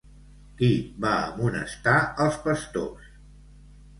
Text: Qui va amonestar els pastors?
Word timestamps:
Qui 0.61 0.69
va 1.03 1.11
amonestar 1.25 1.95
els 2.27 2.39
pastors? 2.47 3.13